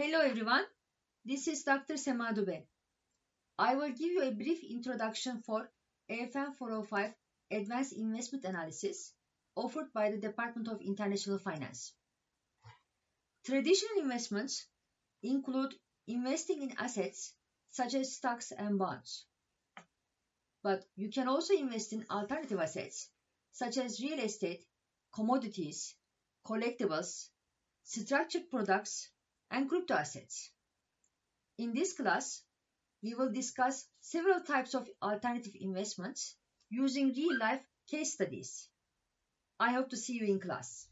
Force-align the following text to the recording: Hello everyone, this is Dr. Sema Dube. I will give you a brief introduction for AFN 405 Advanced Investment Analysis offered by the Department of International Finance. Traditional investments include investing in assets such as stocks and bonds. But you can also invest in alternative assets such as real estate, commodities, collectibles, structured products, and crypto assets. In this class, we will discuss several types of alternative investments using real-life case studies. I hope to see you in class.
Hello 0.00 0.20
everyone, 0.20 0.64
this 1.26 1.46
is 1.46 1.62
Dr. 1.62 1.98
Sema 1.98 2.32
Dube. 2.32 2.62
I 3.58 3.74
will 3.74 3.90
give 3.90 4.10
you 4.10 4.22
a 4.22 4.30
brief 4.30 4.64
introduction 4.64 5.42
for 5.42 5.70
AFN 6.10 6.54
405 6.54 7.12
Advanced 7.50 7.92
Investment 7.92 8.46
Analysis 8.46 9.12
offered 9.54 9.92
by 9.92 10.10
the 10.10 10.16
Department 10.16 10.68
of 10.68 10.80
International 10.80 11.36
Finance. 11.36 11.92
Traditional 13.44 14.02
investments 14.02 14.66
include 15.22 15.74
investing 16.08 16.62
in 16.62 16.74
assets 16.78 17.34
such 17.68 17.92
as 17.92 18.16
stocks 18.16 18.52
and 18.52 18.78
bonds. 18.78 19.26
But 20.62 20.82
you 20.96 21.10
can 21.10 21.28
also 21.28 21.52
invest 21.52 21.92
in 21.92 22.06
alternative 22.10 22.58
assets 22.58 23.10
such 23.52 23.76
as 23.76 24.00
real 24.00 24.20
estate, 24.20 24.64
commodities, 25.14 25.94
collectibles, 26.46 27.28
structured 27.84 28.48
products, 28.48 29.10
and 29.50 29.68
crypto 29.68 29.94
assets. 29.94 30.50
In 31.58 31.72
this 31.74 31.94
class, 31.94 32.42
we 33.02 33.14
will 33.14 33.32
discuss 33.32 33.86
several 34.00 34.40
types 34.40 34.74
of 34.74 34.88
alternative 35.02 35.54
investments 35.58 36.36
using 36.68 37.14
real-life 37.14 37.62
case 37.90 38.12
studies. 38.12 38.68
I 39.58 39.72
hope 39.72 39.90
to 39.90 39.96
see 39.96 40.14
you 40.14 40.26
in 40.26 40.40
class. 40.40 40.89